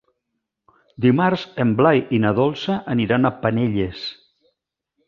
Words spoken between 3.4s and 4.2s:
Penelles.